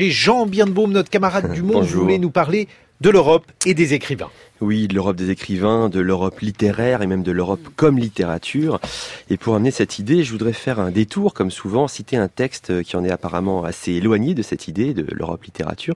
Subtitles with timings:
[0.00, 2.68] Et Jean Birnbaum, notre camarade du Monde, voulait nous parler
[3.00, 4.30] de l'Europe et des écrivains.
[4.60, 8.80] Oui, de l'Europe des écrivains, de l'Europe littéraire et même de l'Europe comme littérature.
[9.28, 12.82] Et pour amener cette idée, je voudrais faire un détour, comme souvent, citer un texte
[12.82, 15.94] qui en est apparemment assez éloigné de cette idée de l'Europe littérature,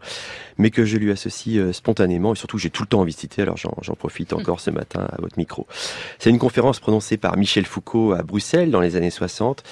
[0.59, 3.19] mais que je lui associe euh, spontanément et surtout j'ai tout le temps envie de
[3.19, 5.69] citer, alors j'en profite encore ce matin à votre micro.
[6.19, 9.63] C'est une conférence prononcée par Michel Foucault à Bruxelles dans les années 60,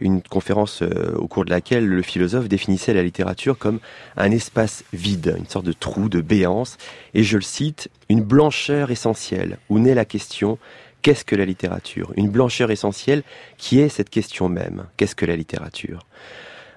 [0.00, 3.80] une conférence euh, au cours de laquelle le philosophe définissait la littérature comme
[4.16, 6.76] un espace vide, une sorte de trou, de béance,
[7.14, 10.58] et je le cite, une blancheur essentielle, où naît la question
[11.02, 12.12] qu'est-ce que la littérature?
[12.16, 13.22] Une blancheur essentielle
[13.56, 16.06] qui est cette question même, qu'est-ce que la littérature?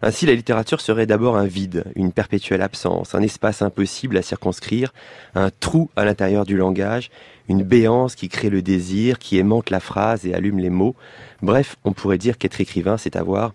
[0.01, 4.93] Ainsi, la littérature serait d'abord un vide, une perpétuelle absence, un espace impossible à circonscrire,
[5.35, 7.11] un trou à l'intérieur du langage,
[7.49, 10.95] une béance qui crée le désir, qui aimante la phrase et allume les mots.
[11.41, 13.53] Bref, on pourrait dire qu'être écrivain, c'est avoir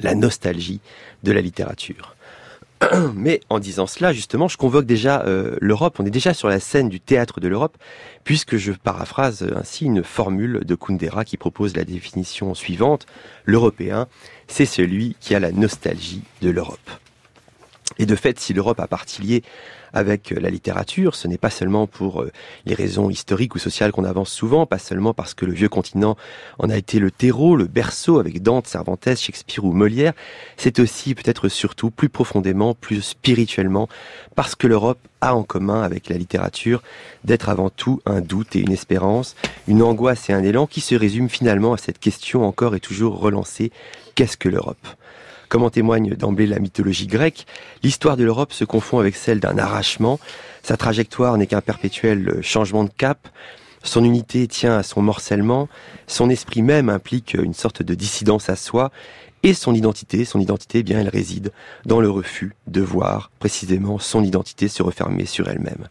[0.00, 0.80] la nostalgie
[1.22, 2.14] de la littérature.
[3.14, 5.96] Mais en disant cela, justement, je convoque déjà euh, l'Europe.
[5.98, 7.76] On est déjà sur la scène du théâtre de l'Europe,
[8.24, 13.06] puisque je paraphrase ainsi une formule de Kundera qui propose la définition suivante.
[13.44, 14.06] L'Européen,
[14.46, 16.90] c'est celui qui a la nostalgie de l'Europe.
[17.98, 19.42] Et de fait, si l'Europe a partie liée
[19.92, 22.30] avec euh, la littérature, ce n'est pas seulement pour euh,
[22.66, 26.16] les raisons historiques ou sociales qu'on avance souvent, pas seulement parce que le vieux continent
[26.58, 30.12] en a été le terreau, le berceau avec Dante, Cervantes, Shakespeare ou Molière,
[30.56, 33.88] c'est aussi peut-être surtout plus profondément, plus spirituellement,
[34.34, 36.82] parce que l'Europe a en commun avec la littérature
[37.24, 39.34] d'être avant tout un doute et une espérance,
[39.66, 43.18] une angoisse et un élan qui se résument finalement à cette question encore et toujours
[43.18, 43.72] relancée,
[44.14, 44.86] qu'est-ce que l'Europe?
[45.48, 47.46] Comme en témoigne d'emblée la mythologie grecque,
[47.82, 50.20] l'histoire de l'Europe se confond avec celle d'un arrachement.
[50.62, 53.28] Sa trajectoire n'est qu'un perpétuel changement de cap.
[53.82, 55.68] Son unité tient à son morcellement.
[56.06, 58.90] Son esprit même implique une sorte de dissidence à soi.
[59.44, 61.52] Et son identité, son identité, eh bien, elle réside
[61.86, 65.86] dans le refus de voir précisément son identité se refermer sur elle-même.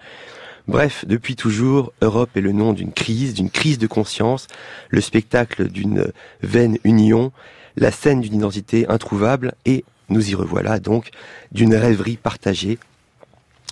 [0.68, 4.48] Bref, depuis toujours, Europe est le nom d'une crise, d'une crise de conscience,
[4.90, 6.12] le spectacle d'une
[6.42, 7.32] vaine union,
[7.78, 11.12] la scène d'une identité introuvable et, nous y revoilà donc,
[11.54, 12.80] d'une rêverie partagée,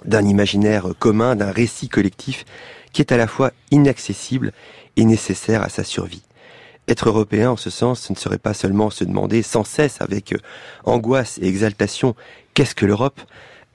[0.06, 2.46] d'un imaginaire commun, d'un récit collectif
[2.94, 4.54] qui est à la fois inaccessible
[4.96, 6.24] et nécessaire à sa survie.
[6.88, 10.34] Être européen, en ce sens, ce ne serait pas seulement se demander sans cesse avec
[10.86, 12.16] angoisse et exaltation
[12.54, 13.20] qu'est-ce que l'Europe.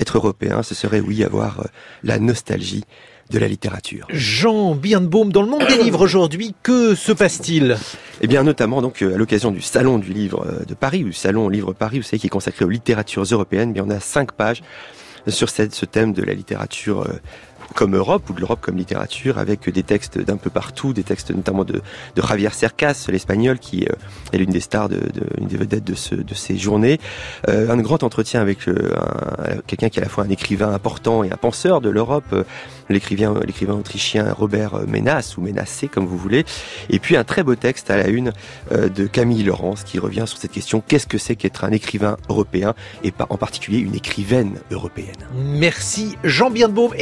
[0.00, 1.64] Être européen, ce serait, oui, avoir euh,
[2.02, 2.84] la nostalgie
[3.30, 4.06] de la littérature.
[4.08, 7.76] Jean Birnbaum, dans le monde des livres aujourd'hui, que se passe-t-il?
[8.22, 11.08] Eh bien, notamment donc euh, à l'occasion du Salon du Livre euh, de Paris, ou
[11.08, 14.00] du Salon Livre Paris, vous savez, qui est consacré aux littératures européennes, mais on a
[14.00, 14.62] cinq pages
[15.28, 17.06] sur ce thème de la littérature
[17.74, 21.30] comme Europe ou de l'Europe comme littérature avec des textes d'un peu partout, des textes
[21.30, 21.80] notamment de,
[22.16, 23.94] de Javier Cercas, l'espagnol qui euh,
[24.32, 26.98] est l'une des stars, de, de, une des vedettes de, ce, de ces journées.
[27.48, 28.92] Euh, un grand entretien avec euh,
[29.66, 32.34] quelqu'un qui est à la fois un écrivain important et un penseur de l'Europe,
[32.88, 36.44] l'écrivain, l'écrivain autrichien Robert Menas ou Menacé comme vous voulez.
[36.88, 38.32] Et puis un très beau texte à la une
[38.70, 42.74] de Camille Laurence qui revient sur cette question qu'est-ce que c'est qu'être un écrivain européen
[43.04, 45.16] et en particulier une écrivaine européenne?
[45.34, 46.92] Merci Jean Birnbaum.